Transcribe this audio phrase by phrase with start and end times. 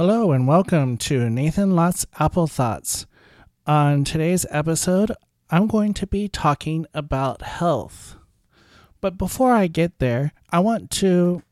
[0.00, 3.04] Hello and welcome to Nathan Lott's Apple Thoughts.
[3.66, 5.12] On today's episode,
[5.50, 8.16] I'm going to be talking about health.
[9.02, 11.42] But before I get there, I want to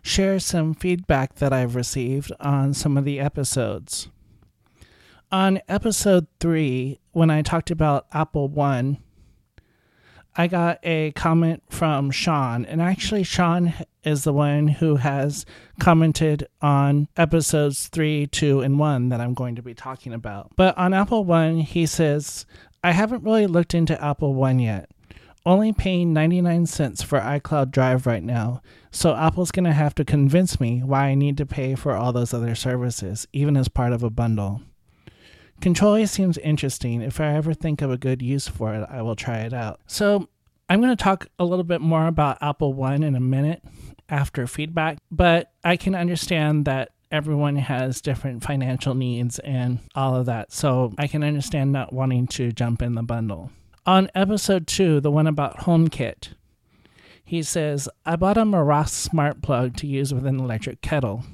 [0.00, 4.08] share some feedback that I've received on some of the episodes.
[5.30, 9.02] On episode 3, when I talked about Apple One,
[10.40, 13.74] I got a comment from Sean, and actually, Sean
[14.04, 15.44] is the one who has
[15.80, 20.52] commented on episodes 3, 2, and 1 that I'm going to be talking about.
[20.54, 22.46] But on Apple One, he says,
[22.84, 24.88] I haven't really looked into Apple One yet.
[25.44, 28.62] Only paying 99 cents for iCloud Drive right now,
[28.92, 32.12] so Apple's going to have to convince me why I need to pay for all
[32.12, 34.62] those other services, even as part of a bundle.
[35.60, 37.02] Control seems interesting.
[37.02, 39.80] If I ever think of a good use for it, I will try it out.
[39.86, 40.28] So,
[40.70, 43.62] I'm going to talk a little bit more about Apple One in a minute
[44.08, 50.26] after feedback, but I can understand that everyone has different financial needs and all of
[50.26, 50.52] that.
[50.52, 53.50] So, I can understand not wanting to jump in the bundle.
[53.86, 56.34] On episode 2, the one about HomeKit,
[57.24, 61.24] he says, I bought a Meross smart plug to use with an electric kettle.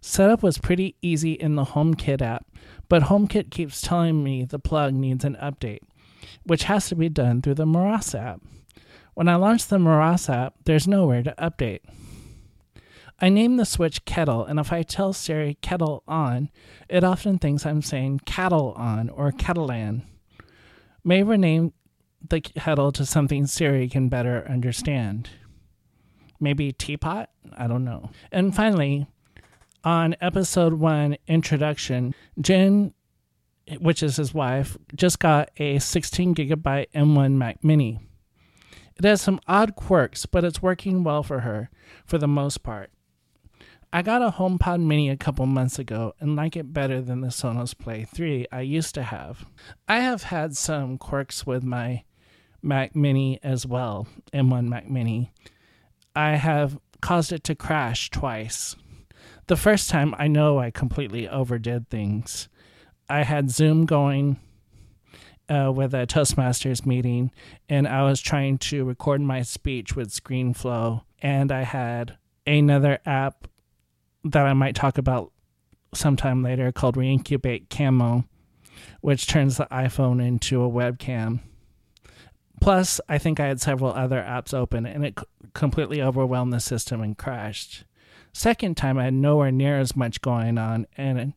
[0.00, 2.46] Setup was pretty easy in the HomeKit app,
[2.88, 5.82] but HomeKit keeps telling me the plug needs an update,
[6.44, 8.40] which has to be done through the Meross app.
[9.14, 11.80] When I launch the Meross app, there's nowhere to update.
[13.18, 16.50] I name the switch kettle, and if I tell Siri kettle on,
[16.88, 20.02] it often thinks I'm saying cattle on or Catalan.
[21.02, 21.72] May rename
[22.28, 25.30] the kettle to something Siri can better understand.
[26.38, 27.30] Maybe teapot?
[27.56, 28.10] I don't know.
[28.30, 29.06] And finally,
[29.82, 32.92] on episode one introduction, Jen,
[33.78, 37.98] which is his wife, just got a 16 gigabyte M1 Mac Mini.
[38.96, 41.70] It has some odd quirks, but it's working well for her
[42.04, 42.90] for the most part.
[43.92, 47.28] I got a HomePod Mini a couple months ago and like it better than the
[47.28, 49.46] Sonos Play 3 I used to have.
[49.88, 52.04] I have had some quirks with my
[52.62, 55.32] Mac Mini as well, M1 Mac Mini.
[56.14, 58.76] I have caused it to crash twice
[59.46, 62.48] the first time I know I completely overdid things.
[63.08, 64.40] I had Zoom going
[65.48, 67.30] uh, with a Toastmasters meeting,
[67.68, 73.46] and I was trying to record my speech with ScreenFlow, and I had another app
[74.24, 75.32] that I might talk about
[75.94, 78.24] sometime later called Reincubate Camo,
[79.00, 81.40] which turns the iPhone into a webcam.
[82.60, 85.18] Plus, I think I had several other apps open, and it
[85.54, 87.84] completely overwhelmed the system and crashed.
[88.36, 91.32] Second time, I had nowhere near as much going on, and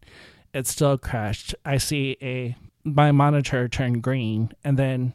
[0.54, 1.56] it, still crashed.
[1.64, 5.14] I see a my monitor turn green, and then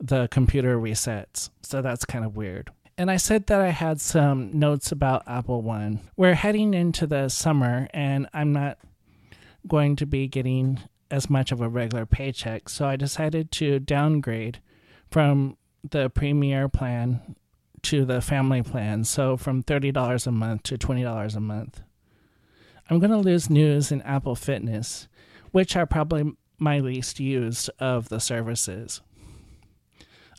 [0.00, 1.50] the computer resets.
[1.62, 2.72] So that's kind of weird.
[2.98, 6.00] And I said that I had some notes about Apple One.
[6.16, 8.78] We're heading into the summer, and I'm not
[9.68, 10.80] going to be getting
[11.12, 12.68] as much of a regular paycheck.
[12.68, 14.58] So I decided to downgrade
[15.12, 15.58] from
[15.88, 17.36] the Premier plan
[17.84, 21.82] to the family plan, so from $30 a month to $20 a month.
[22.88, 25.08] I'm going to lose news and Apple Fitness,
[25.52, 29.00] which are probably my least used of the services.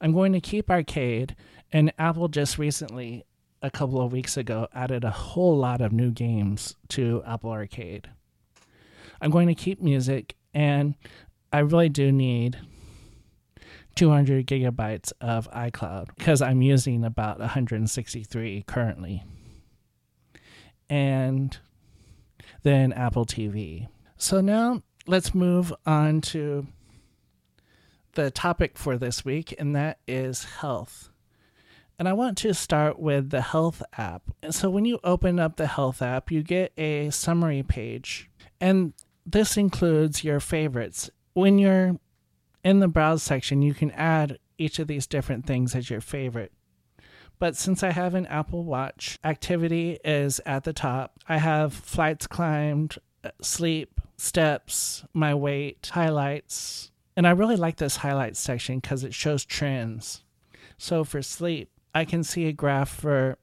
[0.02, 1.36] I'm going to keep Arcade,
[1.72, 3.24] and Apple just recently,
[3.62, 8.10] a couple of weeks ago, added a whole lot of new games to Apple Arcade.
[9.22, 10.96] I'm going to keep music, and
[11.54, 12.58] I really do need
[13.96, 19.24] 200 gigabytes of iCloud because I'm using about 163 currently.
[20.90, 21.58] And
[22.64, 23.88] then Apple TV.
[24.18, 26.68] So now let's move on to
[28.14, 31.10] the topic for this week, and that is health.
[31.98, 34.24] And I want to start with the health app.
[34.44, 38.30] And so when you open up the health app, you get a summary page.
[38.60, 38.94] And
[39.26, 41.10] this includes your favorites.
[41.34, 41.98] When you're
[42.66, 46.52] in the browse section, you can add each of these different things as your favorite.
[47.38, 51.20] But since I have an Apple Watch, activity is at the top.
[51.30, 56.92] I have flights climbed, uh, sleep, steps, my weight, highlights.
[57.16, 60.24] And I really like this highlights section because it shows trends.
[60.80, 63.38] So for sleep, I can see a graph for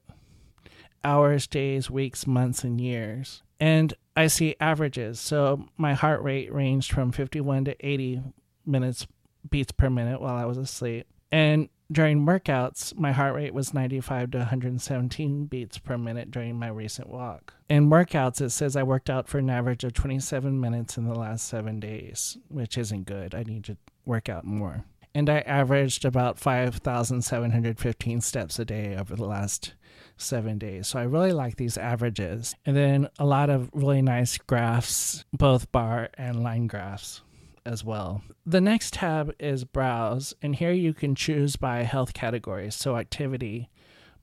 [1.03, 3.41] hours, days, weeks, months, and years.
[3.59, 5.19] And I see averages.
[5.21, 8.21] So my heart rate ranged from 51 to 80
[8.65, 9.07] minutes
[9.49, 11.07] beats per minute while I was asleep.
[11.31, 16.67] And during workouts, my heart rate was 95 to 117 beats per minute during my
[16.67, 17.53] recent walk.
[17.69, 21.15] In workouts, it says I worked out for an average of 27 minutes in the
[21.15, 23.35] last seven days, which isn't good.
[23.35, 24.85] I need to work out more.
[25.15, 29.75] And I averaged about 5,715 steps a day over the last
[30.17, 30.87] seven days.
[30.87, 32.55] So I really like these averages.
[32.65, 37.21] And then a lot of really nice graphs, both bar and line graphs
[37.65, 38.21] as well.
[38.45, 42.75] The next tab is Browse, and here you can choose by health categories.
[42.75, 43.69] So activity,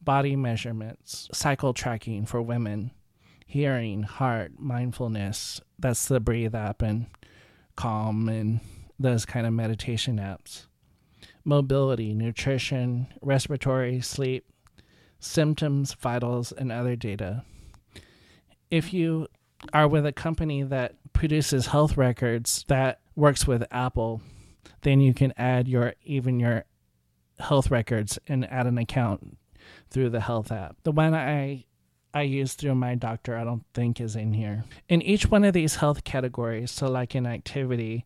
[0.00, 2.92] body measurements, cycle tracking for women,
[3.46, 5.60] hearing, heart, mindfulness.
[5.78, 7.06] That's the Breathe app and
[7.76, 8.60] Calm and
[8.98, 10.66] those kind of meditation apps.
[11.44, 14.44] Mobility, nutrition, respiratory, sleep,
[15.18, 17.44] symptoms, vitals, and other data.
[18.70, 19.28] If you
[19.72, 24.20] are with a company that produces health records that works with Apple,
[24.82, 26.64] then you can add your even your
[27.38, 29.36] health records and add an account
[29.90, 30.76] through the health app.
[30.82, 31.64] The one I
[32.12, 34.64] I use through my doctor I don't think is in here.
[34.88, 38.04] In each one of these health categories, so like in activity,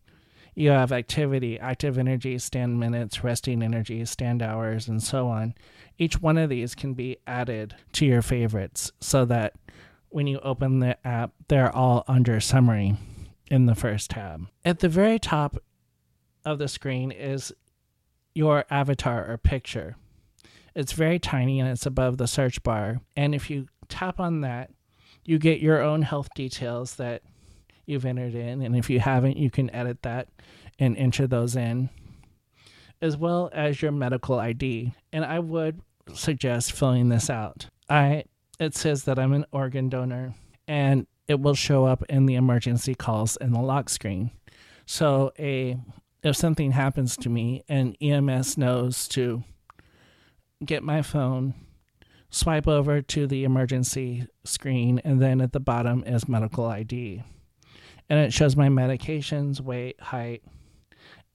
[0.53, 5.53] you have activity, active energy, stand minutes, resting energy, stand hours, and so on.
[5.97, 9.53] Each one of these can be added to your favorites so that
[10.09, 12.95] when you open the app, they're all under summary
[13.49, 14.47] in the first tab.
[14.63, 15.57] At the very top
[16.43, 17.53] of the screen is
[18.33, 19.95] your avatar or picture.
[20.75, 22.99] It's very tiny and it's above the search bar.
[23.15, 24.71] And if you tap on that,
[25.23, 27.23] you get your own health details that
[27.85, 28.61] you've entered in.
[28.61, 30.27] And if you haven't, you can edit that
[30.77, 31.89] and enter those in,
[33.01, 34.93] as well as your medical ID.
[35.13, 35.81] And I would
[36.13, 37.67] suggest filling this out.
[37.89, 38.25] I
[38.59, 40.33] it says that I'm an organ donor
[40.67, 44.31] and it will show up in the emergency calls in the lock screen.
[44.85, 45.77] So a
[46.23, 49.43] if something happens to me and EMS knows to
[50.63, 51.53] get my phone,
[52.31, 57.21] swipe over to the emergency screen, and then at the bottom is medical ID.
[58.09, 60.43] And it shows my medications, weight, height,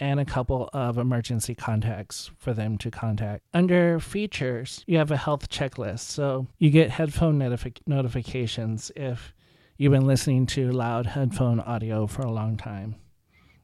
[0.01, 3.45] and a couple of emergency contacts for them to contact.
[3.53, 6.01] Under features, you have a health checklist.
[6.01, 9.35] So you get headphone notific- notifications if
[9.81, 12.97] you've been listening to loud headphone audio for a long time,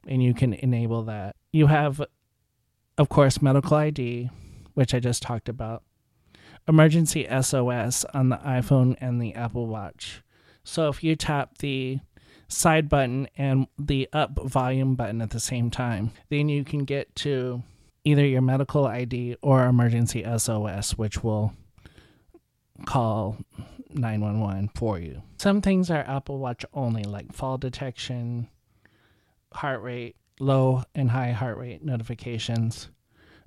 [0.07, 1.35] and you can enable that.
[1.53, 2.01] You have,
[2.97, 4.31] of course, medical ID,
[4.73, 5.83] which I just talked about,
[6.67, 10.23] emergency SOS on the iPhone and the Apple Watch.
[10.63, 11.99] So if you tap the
[12.47, 16.11] side button and the up volume button at the same time.
[16.29, 17.61] Then you can get to
[18.03, 21.53] either your medical ID or emergency SOS, which will
[22.85, 23.37] call
[23.89, 25.21] 911 for you.
[25.37, 28.49] Some things are Apple Watch only, like fall detection,
[29.53, 32.89] heart rate, low and high heart rate notifications,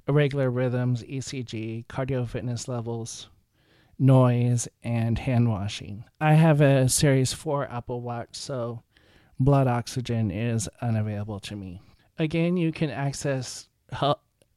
[0.08, 3.28] irregular rhythms, ECG, cardio fitness levels,
[3.98, 6.04] noise, and hand washing.
[6.20, 8.82] I have a Series 4 Apple Watch, so
[9.38, 11.80] blood oxygen is unavailable to me.
[12.18, 13.68] Again, you can access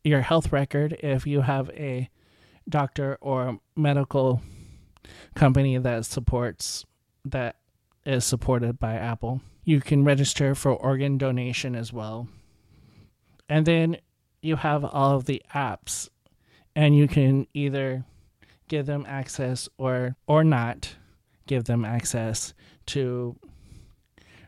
[0.04, 2.10] your health record if you have a
[2.68, 4.42] doctor or medical
[5.36, 6.86] company that supports
[7.26, 7.56] that
[8.06, 9.42] is supported by Apple.
[9.64, 12.28] You can register for organ donation as well.
[13.48, 13.98] And then
[14.42, 16.10] you have all of the apps
[16.76, 18.04] and you can either
[18.68, 20.96] give them access or or not
[21.48, 22.54] give them access
[22.88, 23.36] to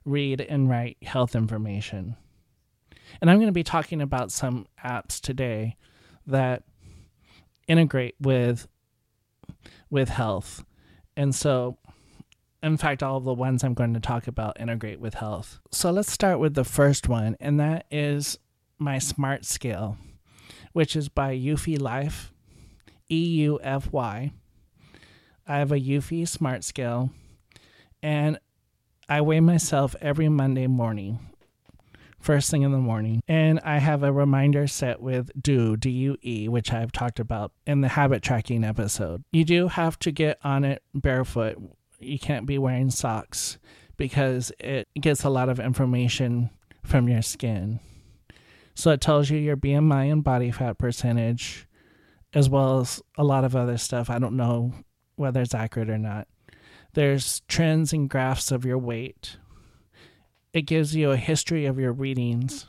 [0.05, 2.15] read and write health information.
[3.21, 5.75] And I'm going to be talking about some apps today
[6.27, 6.63] that
[7.67, 8.67] integrate with
[9.89, 10.63] with health.
[11.15, 11.77] And so
[12.63, 15.59] in fact all of the ones I'm going to talk about integrate with health.
[15.71, 18.39] So let's start with the first one and that is
[18.77, 19.97] my smart scale,
[20.73, 22.33] which is by Eufy Life,
[23.09, 24.31] E U F Y.
[25.47, 27.11] I have a Eufy smart scale
[28.01, 28.39] and
[29.07, 31.19] I weigh myself every Monday morning,
[32.25, 36.17] first thing in the morning, and I have a reminder set with Due, D U
[36.23, 39.23] E, which I've talked about in the habit tracking episode.
[39.31, 41.57] You do have to get on it barefoot.
[41.99, 43.59] You can't be wearing socks
[43.95, 46.49] because it gets a lot of information
[46.83, 47.79] from your skin.
[48.73, 51.67] So it tells you your BMI and body fat percentage,
[52.33, 54.09] as well as a lot of other stuff.
[54.09, 54.73] I don't know
[55.15, 56.27] whether it's accurate or not.
[56.93, 59.37] There's trends and graphs of your weight.
[60.55, 62.67] It gives you a history of your readings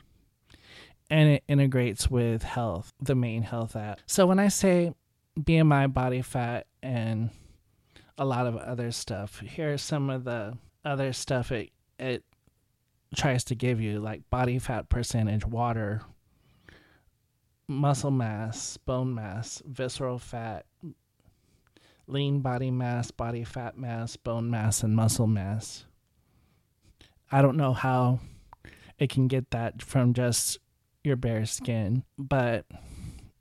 [1.08, 4.00] and it integrates with health, the main health app.
[4.06, 4.92] So when I say
[5.38, 7.30] BMI, body fat, and
[8.18, 12.24] a lot of other stuff, here's some of the other stuff it it
[13.14, 16.02] tries to give you, like body fat percentage, water,
[17.68, 20.66] muscle mass, bone mass, visceral fat,
[22.08, 25.85] lean body mass, body fat mass, bone mass, and muscle mass.
[27.30, 28.20] I don't know how
[28.98, 30.58] it can get that from just
[31.04, 32.66] your bare skin, but,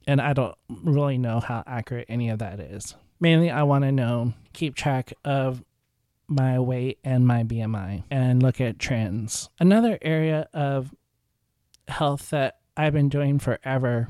[0.08, 2.96] and I don't really know how accurate any of that is.
[3.20, 5.64] Mainly, I want to know, keep track of
[6.28, 9.50] my weight and my BMI and look at trends.
[9.60, 10.94] Another area of
[11.88, 14.10] health that I've been doing forever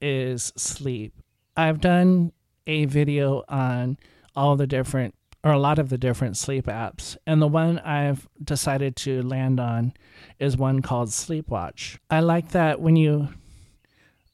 [0.00, 1.12] is sleep.
[1.56, 2.32] I've done
[2.66, 3.98] a video on
[4.34, 8.26] all the different or a lot of the different sleep apps, and the one I've
[8.42, 9.92] decided to land on
[10.38, 11.98] is one called Sleepwatch.
[12.10, 13.28] I like that when you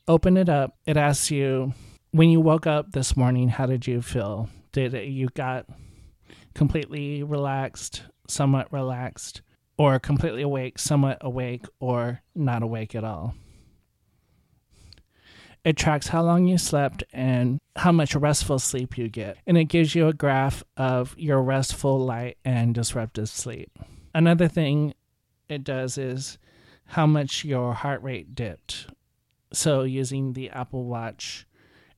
[0.07, 1.75] open it up, it asks you
[2.13, 4.49] when you woke up this morning, how did you feel?
[4.73, 5.67] Did you got
[6.55, 9.43] completely relaxed, somewhat relaxed,
[9.77, 13.35] or completely awake, somewhat awake, or not awake at all?
[15.65, 19.37] It tracks how long you slept and how much restful sleep you get.
[19.47, 23.79] And it gives you a graph of your restful, light, and disruptive sleep.
[24.15, 24.95] Another thing
[25.49, 26.39] it does is
[26.87, 28.87] how much your heart rate dipped.
[29.53, 31.47] So, using the Apple Watch,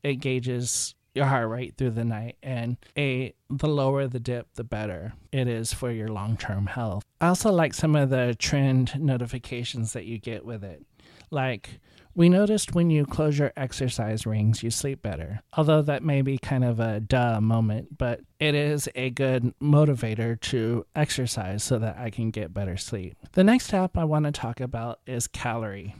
[0.02, 4.64] it gauges your heart rate through the night and a the lower the dip the
[4.64, 9.92] better it is for your long-term health i also like some of the trend notifications
[9.92, 10.84] that you get with it
[11.30, 11.80] like
[12.14, 15.40] we noticed when you close your exercise rings, you sleep better.
[15.56, 20.38] Although that may be kind of a duh moment, but it is a good motivator
[20.42, 23.16] to exercise so that I can get better sleep.
[23.32, 25.94] The next app I want to talk about is Calorie.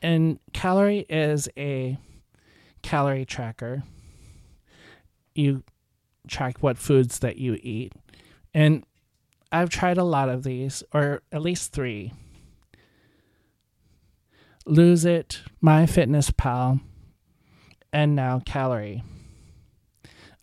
[0.00, 1.98] And Calorie is a
[2.84, 3.82] calorie tracker.
[5.34, 5.64] You
[6.28, 7.92] track what foods that you eat.
[8.52, 8.84] And
[9.50, 12.12] I've tried a lot of these, or at least three
[14.66, 16.80] Lose It, MyFitnessPal,
[17.92, 19.02] and now Calorie.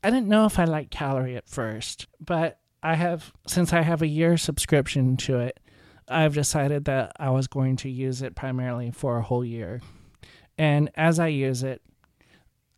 [0.03, 4.01] I didn't know if I liked Calorie at first, but I have since I have
[4.01, 5.59] a year subscription to it,
[6.07, 9.81] I've decided that I was going to use it primarily for a whole year.
[10.57, 11.81] And as I use it,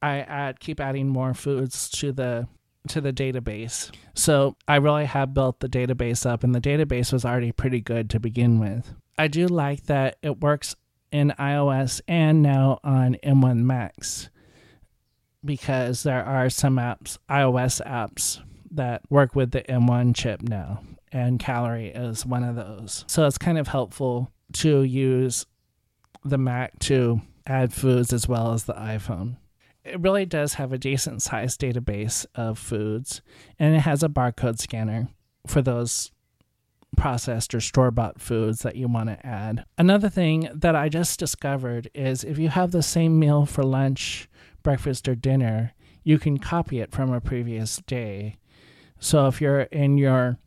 [0.04, 2.48] I add keep adding more foods to the
[2.90, 3.90] to the database.
[4.14, 8.10] So I really have built the database up and the database was already pretty good
[8.10, 8.94] to begin with.
[9.18, 10.76] I do like that it works
[11.12, 14.30] in iOS and now on M1 Macs
[15.46, 18.42] because there are some apps, iOS apps,
[18.72, 20.82] that work with the M1 chip now,
[21.12, 23.06] and Calorie is one of those.
[23.08, 25.46] So it's kind of helpful to use
[26.26, 29.38] the Mac to add foods as well as the iPhone.
[29.84, 33.22] It really does have a decent sized database of foods,
[33.60, 35.10] and it has a barcode scanner
[35.46, 36.12] for those
[36.96, 39.66] processed or store bought foods that you want to add.
[39.78, 44.30] Another thing that I just discovered is if you have the same meal for lunch,
[44.62, 45.74] breakfast, or dinner,
[46.04, 48.38] you can copy it from a previous day.
[49.00, 50.38] So if you're in your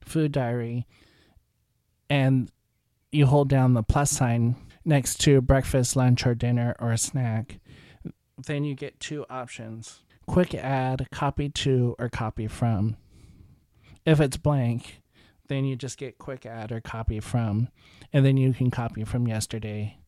[0.00, 0.86] food diary
[2.08, 2.50] and
[3.12, 7.60] you hold down the plus sign next to breakfast, lunch, or dinner, or a snack,
[8.46, 12.96] then you get two options quick add, copy to, or copy from.
[14.04, 15.00] If it's blank,
[15.48, 17.68] then you just get quick add or copy from,
[18.12, 19.98] and then you can copy from yesterday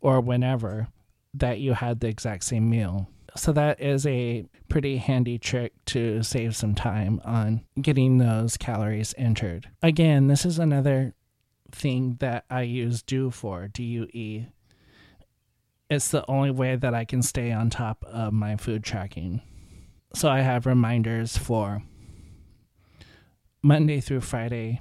[0.00, 0.88] or whenever
[1.34, 3.08] that you had the exact same meal.
[3.36, 9.14] So that is a pretty handy trick to save some time on getting those calories
[9.16, 9.68] entered.
[9.82, 11.14] Again, this is another
[11.70, 14.46] thing that I use DUE for, D U E.
[15.90, 19.42] It's the only way that I can stay on top of my food tracking.
[20.14, 21.82] So I have reminders for
[23.60, 24.80] Monday through Friday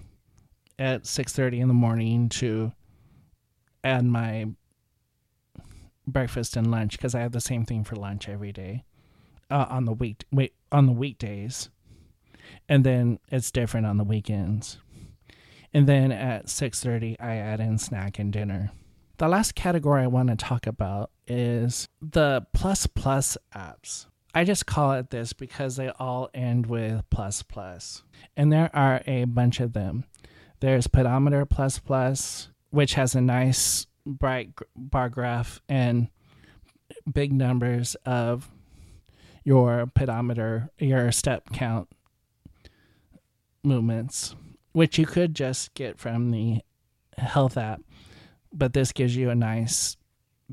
[0.78, 2.74] at 6:30 in the morning to
[3.84, 4.50] add my
[6.06, 8.84] breakfast and lunch because I have the same thing for lunch every day
[9.50, 11.70] uh, on the week wait on the weekdays,
[12.68, 14.78] and then it's different on the weekends.
[15.74, 18.72] And then at 6:30 I add in snack and dinner.
[19.19, 24.05] The last category I want to talk about is the plus plus apps.
[24.33, 28.01] I just call it this because they all end with plus plus.
[28.38, 30.05] And there are a bunch of them.
[30.61, 36.07] There's Pedometer Plus Plus, which has a nice bright bar graph and
[37.11, 38.49] big numbers of
[39.43, 41.89] your pedometer, your step count
[43.63, 44.33] movements,
[44.71, 46.61] which you could just get from the
[47.17, 47.81] health app,
[48.51, 49.98] but this gives you a nice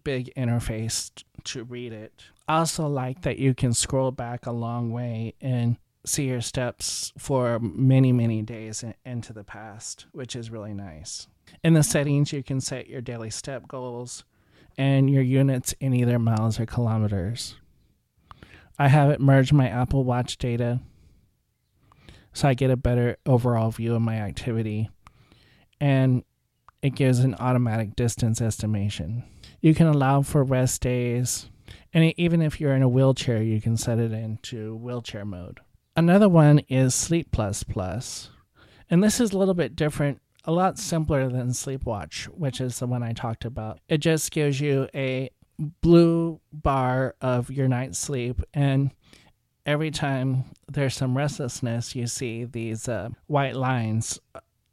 [0.05, 1.11] big interface
[1.45, 2.13] to read it.
[2.49, 7.13] I also like that you can scroll back a long way and see your steps
[7.19, 11.27] for many, many days into the past, which is really nice.
[11.65, 14.25] In the settings, you can set your daily step goals
[14.79, 17.57] and your units in either miles or kilometers.
[18.79, 20.81] I have it merge my Apple Watch data
[22.37, 24.91] so I get a better overall view of my activity.
[25.81, 26.23] And
[26.83, 29.25] it gives an automatic distance estimation.
[29.61, 31.49] You can allow for rest days
[31.93, 35.61] And even if you're in a wheelchair, you can set it into wheelchair mode.
[35.97, 38.31] Another one is Sleep Plus Plus.
[38.91, 42.87] And this is a little bit different, a lot simpler than Sleepwatch, which is the
[42.87, 43.81] one I talked about.
[43.89, 45.31] It just gives you a
[45.81, 48.91] blue bar of your night's sleep and
[49.65, 54.21] every time there's some restlessness you see these uh, white lines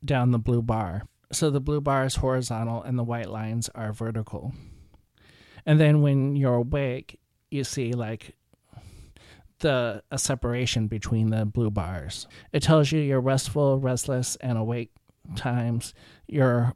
[0.03, 1.03] down the blue bar
[1.33, 4.53] so the blue bar is horizontal and the white lines are vertical
[5.65, 7.19] and then when you're awake
[7.51, 8.35] you see like
[9.59, 14.91] the a separation between the blue bars it tells you your restful restless and awake
[15.35, 15.93] times
[16.27, 16.73] your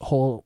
[0.00, 0.44] whole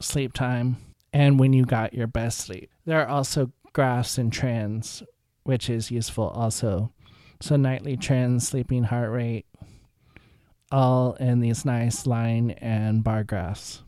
[0.00, 0.76] sleep time
[1.12, 2.70] and when you got your best sleep.
[2.84, 5.02] There are also graphs and trends,
[5.44, 6.92] which is useful also.
[7.40, 9.45] So, nightly trends, sleeping heart rate,
[10.70, 13.82] all in these nice line and bar graphs.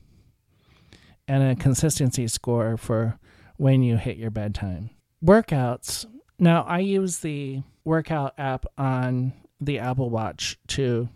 [1.26, 3.18] And a consistency score for
[3.56, 4.90] when you hit your bedtime.
[5.24, 6.06] Workouts.
[6.38, 11.08] Now, I use the workout app on the Apple Watch to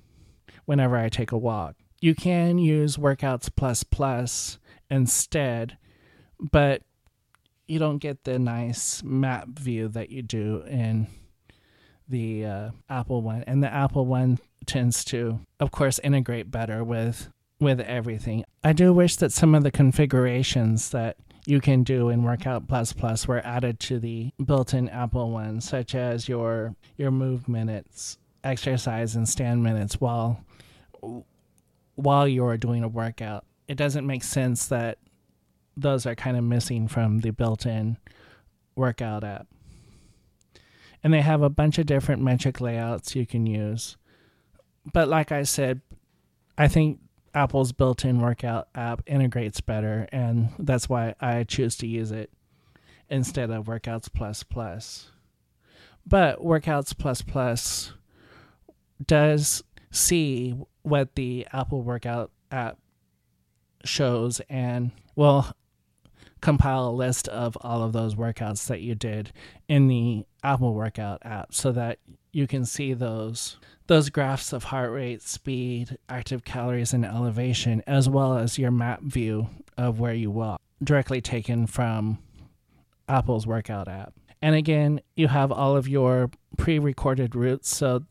[0.65, 1.77] whenever I take a walk.
[2.01, 4.59] You can use Workouts Plus Plus
[4.91, 5.79] instead
[6.51, 6.83] but
[7.67, 11.07] you don't get the nice map view that you do in
[12.09, 13.45] the uh, Apple one.
[13.47, 17.29] And the Apple one tends to, of course, integrate better with
[17.61, 18.45] with everything.
[18.65, 21.17] I do wish that some of the configurations that
[21.47, 25.95] you can do in Workout Plus Plus were added to the built-in Apple one, such
[25.95, 30.45] as your your move minutes, exercise and stand minutes while
[31.95, 33.45] while you're doing a workout.
[33.69, 34.99] It doesn't make sense that
[35.77, 37.97] those are kind of missing from the built-in
[38.75, 39.47] workout app.
[41.03, 43.97] And they have a bunch of different metric layouts you can use.
[44.91, 45.81] But like I said,
[46.57, 47.01] I think
[47.35, 52.31] Apple's built-in workout app integrates better and that's why I choose to use it
[53.09, 55.11] instead of Workouts Plus Plus.
[56.07, 57.93] But Workouts Plus Plus
[59.05, 62.79] does see what the Apple Workout app
[63.85, 65.47] shows and will
[66.41, 69.33] compile a list of all of those workouts that you did
[69.69, 71.99] in the Apple Workout app so that
[72.33, 73.59] you can see those
[73.93, 79.03] those graphs of heart rate, speed, active calories and elevation as well as your map
[79.03, 82.19] view of where you walk directly taken from
[83.07, 84.15] Apple's workout app.
[84.41, 88.05] And again, you have all of your pre-recorded routes so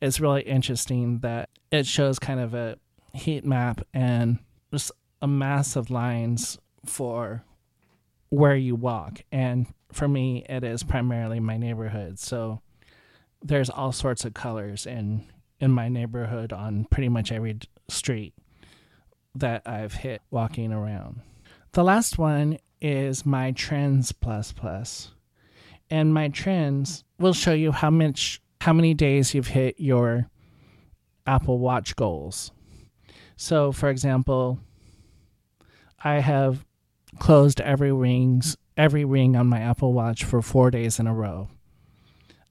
[0.00, 2.78] it's really interesting that it shows kind of a
[3.12, 4.38] heat map and
[4.72, 7.44] just a mass of lines for
[8.30, 9.20] where you walk.
[9.30, 12.18] And for me, it is primarily my neighborhood.
[12.18, 12.62] So
[13.42, 15.26] there's all sorts of colors in
[15.60, 18.32] in my neighborhood on pretty much every street
[19.34, 21.20] that I've hit walking around.
[21.72, 25.12] The last one is my trends plus plus.
[25.90, 30.28] And my trends will show you how much how many days you've hit your
[31.26, 32.52] Apple Watch goals.
[33.36, 34.60] So for example,
[36.02, 36.64] I have
[37.18, 41.48] closed every rings every ring on my Apple Watch for 4 days in a row.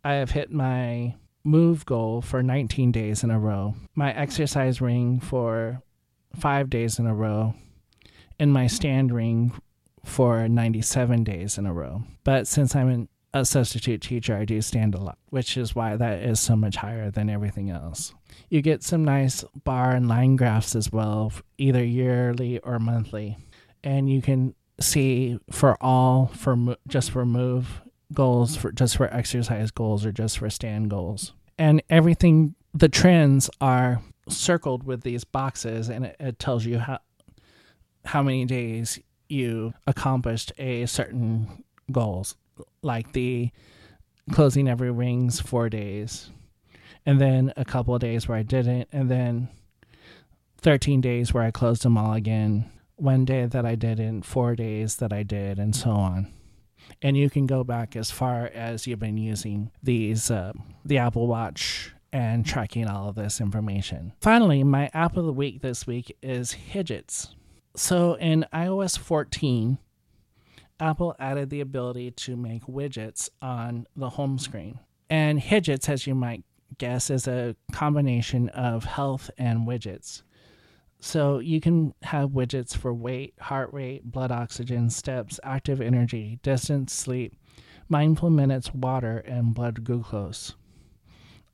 [0.07, 5.19] I have hit my move goal for 19 days in a row, my exercise ring
[5.19, 5.81] for
[6.33, 7.55] 5 days in a row,
[8.39, 9.51] and my stand ring
[10.05, 12.03] for 97 days in a row.
[12.23, 16.23] But since I'm a substitute teacher, I do stand a lot, which is why that
[16.23, 18.13] is so much higher than everything else.
[18.49, 23.35] You get some nice bar and line graphs as well, either yearly or monthly
[23.83, 27.81] and you can see for all for just for move
[28.13, 33.49] goals for just for exercise goals or just for stand goals and everything the trends
[33.59, 36.99] are circled with these boxes and it, it tells you how
[38.05, 42.35] how many days you accomplished a certain goals
[42.81, 43.49] like the
[44.31, 46.29] closing every rings four days
[47.05, 49.49] and then a couple of days where i didn't and then
[50.61, 54.97] 13 days where i closed them all again one day that I didn't, four days
[54.97, 56.33] that I did, and so on.
[57.01, 60.53] And you can go back as far as you've been using these, uh,
[60.85, 64.13] the Apple Watch and tracking all of this information.
[64.21, 67.35] Finally, my app of the week this week is Hidgets.
[67.75, 69.77] So in iOS 14,
[70.79, 74.79] Apple added the ability to make widgets on the home screen.
[75.09, 76.43] And Hidgets, as you might
[76.77, 80.21] guess, is a combination of health and widgets.
[80.99, 86.93] So you can have widgets for weight, heart rate, blood oxygen, steps, active energy, distance,
[86.93, 87.35] sleep,
[87.87, 90.55] mindful minutes, water, and blood glucose.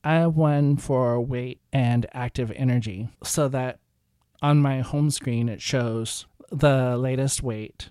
[0.04, 3.80] I have one for weight and active energy so that
[4.42, 7.90] on my home screen it shows the latest weight.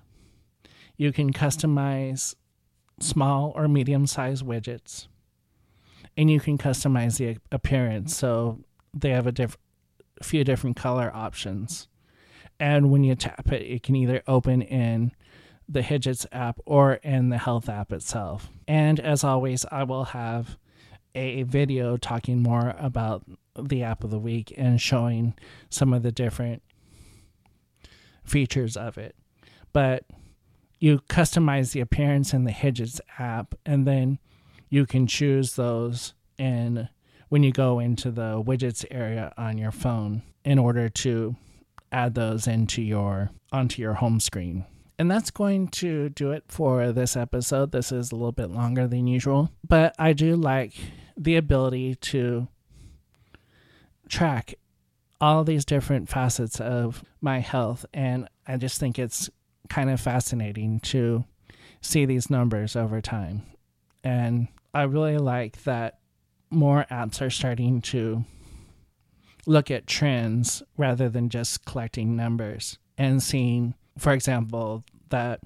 [0.96, 2.34] You can customize
[3.00, 5.08] small or medium sized widgets.
[6.16, 8.14] And you can customize the appearance.
[8.14, 8.58] So
[8.92, 9.56] they have a diff-
[10.22, 11.88] few different color options.
[12.60, 15.12] And when you tap it, it can either open in
[15.68, 18.48] the Hidgets app or in the Health app itself.
[18.68, 20.56] And as always, I will have
[21.14, 23.24] a video talking more about
[23.58, 25.34] the app of the week and showing
[25.68, 26.62] some of the different
[28.24, 29.14] features of it.
[29.72, 30.04] But
[30.78, 34.18] you customize the appearance in the Hidgets app, and then
[34.68, 36.88] you can choose those in
[37.32, 41.34] when you go into the widgets area on your phone in order to
[41.90, 44.66] add those into your onto your home screen.
[44.98, 47.72] And that's going to do it for this episode.
[47.72, 50.74] This is a little bit longer than usual, but I do like
[51.16, 52.48] the ability to
[54.10, 54.56] track
[55.18, 57.86] all these different facets of my health.
[57.94, 59.30] And I just think it's
[59.70, 61.24] kind of fascinating to
[61.80, 63.40] see these numbers over time.
[64.04, 65.98] And I really like that
[66.52, 68.24] more apps are starting to
[69.46, 75.40] look at trends rather than just collecting numbers and seeing, for example, that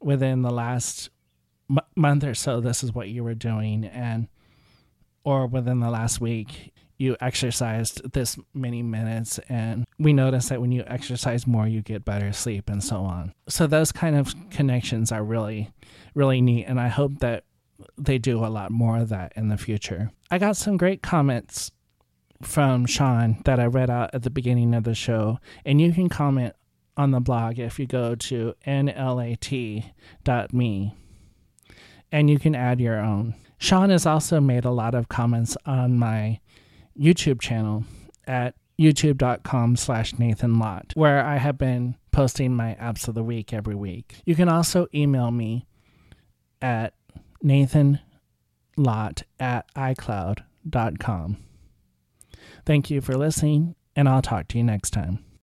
[0.00, 1.10] within the last
[1.70, 4.28] m- month or so, this is what you were doing, and
[5.24, 10.72] or within the last week, you exercised this many minutes and we notice that when
[10.72, 13.34] you exercise more you get better sleep and so on.
[13.48, 15.70] So those kind of connections are really
[16.14, 17.44] really neat and i hope that
[17.96, 21.70] they do a lot more of that in the future i got some great comments
[22.42, 26.08] from sean that i read out at the beginning of the show and you can
[26.08, 26.54] comment
[26.96, 29.84] on the blog if you go to nlat.me
[32.12, 35.98] and you can add your own sean has also made a lot of comments on
[35.98, 36.40] my
[36.98, 37.84] YouTube channel
[38.26, 43.52] at youtube.com slash Nathan Lott, where I have been posting my apps of the week
[43.52, 44.16] every week.
[44.24, 45.66] You can also email me
[46.60, 46.94] at
[47.42, 51.36] nathanlott at icloud.com.
[52.64, 55.25] Thank you for listening, and I'll talk to you next time.